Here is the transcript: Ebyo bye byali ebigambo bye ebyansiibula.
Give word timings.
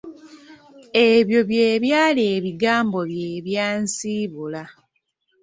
Ebyo 1.09 1.39
bye 1.49 1.69
byali 1.83 2.23
ebigambo 2.35 2.99
bye 3.09 3.25
ebyansiibula. 3.37 4.63